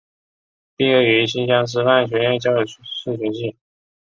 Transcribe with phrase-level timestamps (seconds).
[0.75, 2.83] 毕业于新乡师范学院数
[3.15, 3.55] 学系。